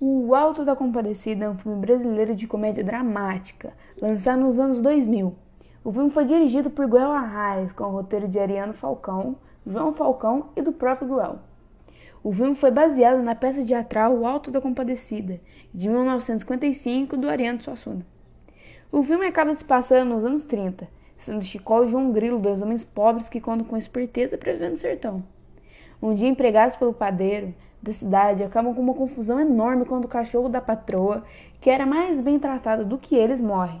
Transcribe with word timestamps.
O 0.00 0.32
Alto 0.32 0.64
da 0.64 0.76
Compadecida 0.76 1.46
é 1.46 1.50
um 1.50 1.58
filme 1.58 1.80
brasileiro 1.80 2.32
de 2.32 2.46
comédia 2.46 2.84
dramática, 2.84 3.72
lançado 4.00 4.42
nos 4.42 4.56
anos 4.60 4.80
2000. 4.80 5.34
O 5.82 5.92
filme 5.92 6.08
foi 6.08 6.24
dirigido 6.24 6.70
por 6.70 6.86
Guel 6.86 7.10
Arraes, 7.10 7.72
com 7.72 7.82
o 7.82 7.90
roteiro 7.90 8.28
de 8.28 8.38
Ariano 8.38 8.72
Falcão, 8.72 9.34
João 9.66 9.92
Falcão 9.92 10.50
e 10.54 10.62
do 10.62 10.70
próprio 10.70 11.08
Guel. 11.08 11.40
O 12.22 12.30
filme 12.30 12.54
foi 12.54 12.70
baseado 12.70 13.24
na 13.24 13.34
peça 13.34 13.64
teatral 13.64 14.14
O 14.16 14.24
Alto 14.24 14.52
da 14.52 14.60
Compadecida, 14.60 15.40
de 15.74 15.88
1955, 15.88 17.16
do 17.16 17.28
Ariano 17.28 17.60
Suassuna. 17.60 18.06
O 18.92 19.02
filme 19.02 19.26
acaba 19.26 19.52
se 19.52 19.64
passando 19.64 20.10
nos 20.10 20.24
anos 20.24 20.44
30, 20.44 20.86
sendo 21.18 21.42
Chicó 21.42 21.82
e 21.82 21.88
João 21.88 22.12
Grilo 22.12 22.38
dois 22.38 22.62
homens 22.62 22.84
pobres 22.84 23.28
que 23.28 23.40
contam 23.40 23.66
com 23.66 23.76
esperteza 23.76 24.38
para 24.38 24.52
viver 24.52 24.70
no 24.70 24.76
sertão. 24.76 25.24
Um 26.00 26.14
dia, 26.14 26.28
empregados 26.28 26.76
pelo 26.76 26.94
padeiro, 26.94 27.52
da 27.82 27.92
cidade 27.92 28.42
acabam 28.42 28.74
com 28.74 28.80
uma 28.80 28.94
confusão 28.94 29.40
enorme 29.40 29.84
quando 29.84 30.04
o 30.04 30.08
cachorro 30.08 30.48
da 30.48 30.60
patroa, 30.60 31.24
que 31.60 31.70
era 31.70 31.86
mais 31.86 32.20
bem 32.20 32.38
tratado 32.38 32.84
do 32.84 32.98
que 32.98 33.14
eles, 33.14 33.40
morre. 33.40 33.80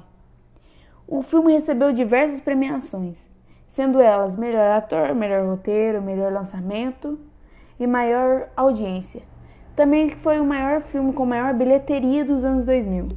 O 1.06 1.22
filme 1.22 1.52
recebeu 1.52 1.92
diversas 1.92 2.40
premiações, 2.40 3.26
sendo 3.66 4.00
elas 4.00 4.36
melhor 4.36 4.70
ator, 4.72 5.14
melhor 5.14 5.46
roteiro, 5.46 6.02
melhor 6.02 6.32
lançamento 6.32 7.18
e 7.78 7.86
maior 7.86 8.48
audiência. 8.56 9.22
Também 9.74 10.10
foi 10.10 10.40
o 10.40 10.44
maior 10.44 10.80
filme 10.80 11.12
com 11.12 11.24
maior 11.24 11.54
bilheteria 11.54 12.24
dos 12.24 12.44
anos 12.44 12.64
2000. 12.64 13.08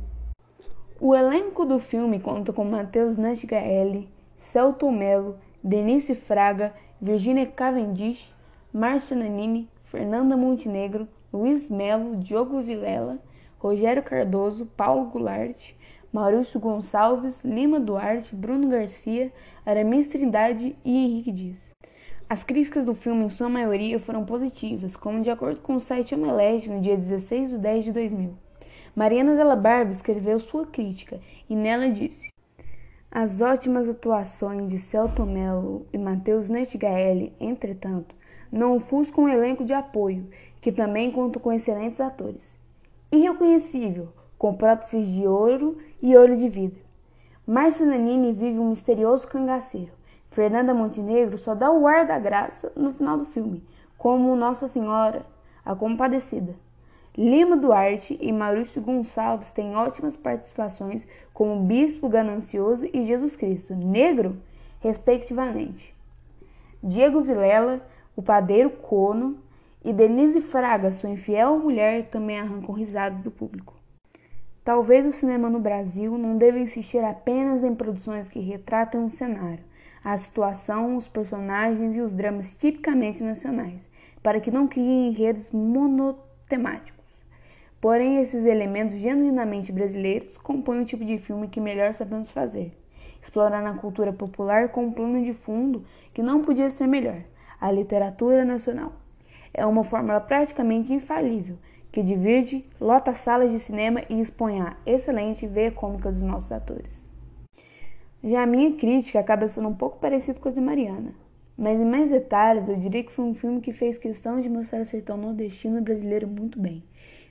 O 1.00 1.16
elenco 1.16 1.66
do 1.66 1.80
filme 1.80 2.20
conta 2.20 2.54
com 2.54 2.64
Matheus 2.64 3.18
Nasgaeli, 3.18 4.08
Celto 4.38 4.92
Melo, 4.92 5.38
Denise 5.64 6.14
Fraga, 6.14 6.74
Virginia 7.02 7.48
Cavendish, 7.48 8.32
Márcio 8.72 9.18
Nanini, 9.18 9.68
Fernanda 9.92 10.38
Montenegro, 10.38 11.06
Luiz 11.34 11.70
Melo, 11.70 12.16
Diogo 12.16 12.62
Vilela, 12.62 13.20
Rogério 13.60 14.02
Cardoso, 14.02 14.66
Paulo 14.66 15.10
Goulart, 15.10 15.74
Maurício 16.14 16.62
Gonçalves, 16.62 17.44
Lima 17.44 17.78
Duarte, 17.78 18.34
Bruno 18.34 18.70
Garcia, 18.70 19.34
Aramis 19.66 20.08
Trindade 20.08 20.78
e 20.86 20.98
Henrique 20.98 21.32
Dias. 21.34 21.58
As 22.30 22.42
críticas 22.42 22.86
do 22.86 22.94
filme, 22.94 23.26
em 23.26 23.30
sua 23.30 23.50
maioria, 23.50 24.00
foram 24.00 24.24
positivas, 24.24 24.96
como 24.96 25.22
de 25.22 25.30
acordo 25.30 25.60
com 25.60 25.76
o 25.76 25.82
site 25.82 26.16
Omelete, 26.16 26.70
no 26.70 26.80
dia 26.80 26.96
16 26.96 27.50
de 27.50 27.58
10 27.58 27.84
de 27.84 27.92
2000. 27.92 28.34
Mariana 28.96 29.36
Della 29.36 29.58
Barba 29.58 29.92
escreveu 29.92 30.40
sua 30.40 30.66
crítica 30.66 31.20
e 31.50 31.56
nela 31.56 31.90
disse: 31.90 32.30
As 33.12 33.42
ótimas 33.42 33.90
atuações 33.90 34.70
de 34.72 34.80
Celto 34.80 35.26
Mello 35.26 35.86
e 35.92 35.98
Matheus 35.98 36.50
Netgaeli, 36.50 37.34
entretanto, 37.42 38.16
não 38.52 38.76
ofusca 38.76 39.22
um 39.22 39.30
elenco 39.30 39.64
de 39.64 39.74
apoio, 39.74 40.28
que 40.60 40.72
também 40.72 41.12
conta 41.12 41.40
com 41.40 41.52
excelentes 41.52 42.02
atores. 42.02 42.58
Irreconhecível, 43.12 44.10
com 44.38 44.54
próteses 44.54 45.08
de 45.08 45.28
ouro 45.28 45.78
e 46.02 46.16
olho 46.18 46.36
de 46.36 46.50
vidro. 46.50 46.82
Márcio 47.46 47.86
Nanini 47.86 48.34
vive 48.34 48.60
um 48.60 48.70
misterioso 48.70 49.28
cangaceiro. 49.28 49.92
Fernanda 50.30 50.74
Montenegro 50.74 51.38
só 51.38 51.54
dá 51.54 51.72
o 51.72 51.88
ar 51.88 52.06
da 52.06 52.18
graça 52.18 52.72
no 52.76 52.92
final 52.92 53.18
do 53.18 53.26
filme, 53.26 53.64
como 53.98 54.36
Nossa 54.36 54.68
Senhora, 54.68 55.26
a 55.66 55.76
Compadecida. 55.76 56.56
Lima 57.18 57.58
Duarte 57.58 58.18
e 58.22 58.32
Maurício 58.32 58.82
Gonçalves 58.82 59.52
têm 59.52 59.76
ótimas 59.76 60.16
participações 60.16 61.06
como 61.34 61.64
Bispo 61.64 62.08
Ganancioso 62.08 62.88
e 62.94 63.04
Jesus 63.04 63.36
Cristo, 63.36 63.76
negro, 63.76 64.42
respectivamente. 64.80 65.94
Diego 66.82 67.22
Vilela 67.22 67.82
o 68.16 68.22
padeiro 68.22 68.70
Cono 68.70 69.38
e 69.84 69.94
Denise 69.94 70.42
Fraga, 70.42 70.92
sua 70.92 71.10
infiel 71.10 71.58
mulher, 71.58 72.10
também 72.10 72.40
arrancam 72.40 72.76
risadas 72.76 73.22
do 73.22 73.32
público. 73.32 73.74
Talvez 74.64 75.06
o 75.06 75.12
cinema 75.12 75.50
no 75.50 75.60
Brasil 75.60 76.18
não 76.18 76.38
deva 76.38 76.60
insistir 76.60 77.04
apenas 77.04 77.64
em 77.64 77.74
produções 77.74 78.30
que 78.30 78.40
retratam 78.40 79.06
o 79.06 79.10
cenário, 79.10 79.64
a 80.04 80.16
situação, 80.18 80.96
os 80.98 81.08
personagens 81.08 81.96
e 81.96 82.02
os 82.02 82.14
dramas 82.14 82.56
tipicamente 82.56 83.24
nacionais, 83.24 83.90
para 84.22 84.40
que 84.40 84.52
não 84.52 84.68
criem 84.68 85.08
enredos 85.08 85.50
monotemáticos. 85.50 87.02
Porém, 87.80 88.18
esses 88.18 88.46
elementos 88.46 88.98
genuinamente 88.98 89.72
brasileiros 89.72 90.38
compõem 90.38 90.82
o 90.82 90.86
tipo 90.86 91.04
de 91.04 91.18
filme 91.18 91.48
que 91.48 91.60
melhor 91.60 91.96
sabemos 91.96 92.30
fazer, 92.30 92.72
explorar 93.20 93.66
a 93.66 93.74
cultura 93.74 94.14
popular 94.14 94.70
com 94.70 94.86
um 94.86 94.92
plano 94.92 95.24
de 95.24 95.34
fundo 95.34 95.84
que 96.14 96.22
não 96.22 96.44
podia 96.44 96.70
ser 96.70 96.86
melhor 96.86 97.24
a 97.62 97.72
literatura 97.72 98.44
nacional. 98.44 98.92
É 99.54 99.64
uma 99.66 99.84
fórmula 99.84 100.20
praticamente 100.20 100.92
infalível 100.92 101.58
que 101.92 102.02
divide, 102.02 102.66
lota 102.80 103.14
salas 103.14 103.52
de 103.52 103.60
cinema 103.60 104.02
e 104.10 104.20
expõe 104.20 104.62
a 104.62 104.76
excelente 104.86 105.46
veia 105.46 105.72
cômica 105.72 106.10
dos 106.10 106.22
nossos 106.22 106.52
atores. 106.52 107.06
Já 108.24 108.44
a 108.44 108.48
minha 108.48 108.74
crítica 108.76 109.20
acaba 109.20 109.48
sendo 109.48 109.68
um 109.68 109.76
pouco 109.76 110.00
parecida 110.00 110.40
com 110.40 110.48
a 110.48 110.52
de 110.52 110.62
Mariana, 110.62 111.14
mas 111.58 111.80
em 111.80 111.86
mais 111.86 112.10
detalhes 112.10 112.70
eu 112.70 112.78
diria 112.78 113.04
que 113.04 113.12
foi 113.12 113.26
um 113.26 113.36
filme 113.36 113.60
que 113.60 113.74
fez 113.74 113.98
questão 113.98 114.40
de 114.40 114.48
mostrar 114.48 114.82
o 114.82 114.86
sertão 114.86 115.18
nordestino 115.18 115.82
brasileiro 115.82 116.28
muito 116.28 116.60
bem, 116.60 116.84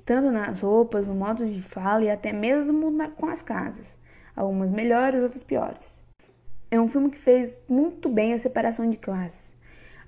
tanto 0.05 0.31
nas 0.31 0.61
roupas, 0.61 1.07
no 1.07 1.15
modo 1.15 1.47
de 1.47 1.63
fala 1.63 2.05
e 2.05 2.11
até 2.11 2.33
mesmo 2.33 2.91
na, 2.91 3.09
com 3.09 3.27
as 3.27 3.41
casas, 3.41 3.87
algumas 4.37 4.71
melhores, 4.71 5.23
outras 5.23 5.43
piores. 5.43 5.99
É 6.71 6.79
um 6.79 6.87
filme 6.87 7.11
que 7.11 7.19
fez 7.19 7.57
muito 7.69 8.09
bem 8.09 8.35
a 8.35 8.39
separação 8.39 8.89
de 8.89 8.97
classes 8.97 9.50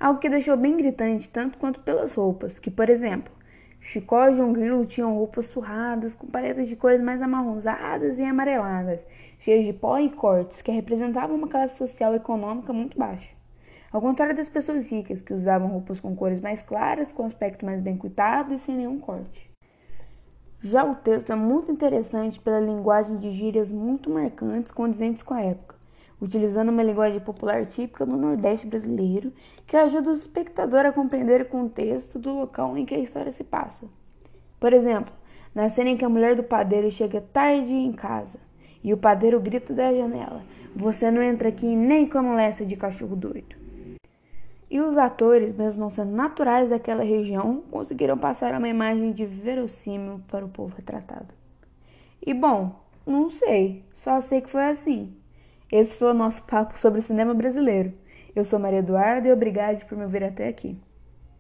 algo 0.03 0.19
que 0.19 0.29
deixou 0.29 0.57
bem 0.57 0.77
gritante 0.77 1.29
tanto 1.29 1.57
quanto 1.59 1.79
pelas 1.81 2.15
roupas, 2.15 2.59
que, 2.59 2.73
por 2.73 2.91
exemplo, 2.91 3.33
Chicó 3.81 4.29
e 4.29 4.35
João 4.35 4.53
Grilo 4.53 4.85
tinham 4.85 5.15
roupas 5.15 5.47
surradas, 5.47 6.13
com 6.13 6.27
paletas 6.27 6.67
de 6.67 6.75
cores 6.75 7.01
mais 7.01 7.23
amarronzadas 7.23 8.19
e 8.19 8.25
amareladas, 8.25 9.01
cheias 9.39 9.65
de 9.65 9.73
pó 9.73 9.99
e 10.01 10.11
cortes, 10.11 10.61
que 10.61 10.73
representavam 10.73 11.37
uma 11.37 11.47
classe 11.47 11.79
social 11.79 12.17
econômica 12.17 12.73
muito 12.73 12.99
baixa. 12.99 13.31
Ao 13.93 14.01
contrário 14.01 14.35
das 14.35 14.49
pessoas 14.49 14.91
ricas, 14.91 15.23
que 15.23 15.35
usavam 15.35 15.69
roupas 15.69 16.01
com 16.01 16.17
cores 16.17 16.41
mais 16.41 16.63
claras, 16.63 17.13
com 17.13 17.25
aspecto 17.25 17.65
mais 17.65 17.81
bem 17.81 17.97
cuidado 17.97 18.53
e 18.53 18.59
sem 18.59 18.75
nenhum 18.75 18.99
corte. 18.99 19.49
Já 20.61 20.85
o 20.85 20.97
texto 20.97 21.31
é 21.31 21.37
muito 21.37 21.71
interessante 21.71 22.41
pela 22.41 22.59
linguagem 22.59 23.19
de 23.19 23.31
gírias 23.31 23.71
muito 23.71 24.11
marcantes 24.11 24.73
condizentes 24.73 25.23
com 25.23 25.35
a 25.35 25.43
época 25.43 25.82
utilizando 26.23 26.69
uma 26.69 26.85
linguagem 26.85 27.19
popular 27.19 27.67
típica 27.67 28.07
do 28.07 28.17
Nordeste 28.17 28.69
brasileiro, 28.69 29.33
que 29.67 29.77
ajuda 29.77 30.11
o 30.11 30.15
espectador 30.15 30.87
a 30.87 30.93
compreender 30.93 31.43
o 31.43 31.47
contexto 31.47 32.17
do 32.17 32.33
local 32.33 32.79
em 32.79 32.87
que 32.87 32.95
a 32.95 32.99
história 33.01 33.33
se 33.33 33.43
passa. 33.43 33.89
Por 34.61 34.73
exemplo, 34.73 35.13
na 35.53 35.69
cena 35.69 35.91
em 35.91 35.97
que 35.97 36.05
a 36.05 36.09
mulher 36.09 36.37
do 36.37 36.45
padeiro 36.45 36.89
chega 36.93 37.21
tarde 37.21 37.75
em 37.75 37.93
casa 37.93 38.39
e 38.85 38.93
o 38.93 38.97
padeiro 38.97 39.41
grita 39.41 39.75
da 39.75 39.93
janela: 39.93 40.45
Você 40.77 41.11
não 41.11 41.21
entra 41.21 41.49
aqui 41.49 41.67
nem 41.67 42.07
com 42.07 42.19
a 42.19 42.23
molesta 42.23 42.65
de 42.65 42.77
cachorro 42.77 43.17
doido. 43.17 43.57
E 44.71 44.81
os 44.81 44.97
atores, 44.97 45.53
mesmo 45.53 45.81
não 45.81 45.91
sendo 45.91 46.13
naturais 46.13 46.71
daquela 46.71 47.03
região, 47.03 47.65
conseguiram 47.69 48.17
passar 48.17 48.55
uma 48.55 48.69
imagem 48.69 49.11
de 49.11 49.27
verossímil 49.27 50.21
para 50.29 50.45
o 50.45 50.49
povo 50.49 50.77
retratado. 50.77 51.35
E 52.25 52.33
bom, 52.33 52.81
não 53.05 53.29
sei, 53.29 53.85
só 53.93 54.21
sei 54.21 54.41
que 54.41 54.49
foi 54.49 54.67
assim. 54.67 55.13
Esse 55.73 55.97
foi 55.97 56.11
o 56.11 56.15
nosso 56.15 56.45
papo 56.45 56.79
sobre 56.79 57.01
cinema 57.01 57.33
brasileiro. 57.33 57.95
Eu 58.37 58.45
sou 58.45 58.59
Maria 58.59 58.81
Eduarda 58.81 59.27
e 59.27 59.33
obrigado 59.33 59.85
por 59.87 59.97
me 59.97 60.05
ouvir 60.05 60.23
até 60.23 60.47
aqui. 60.47 60.79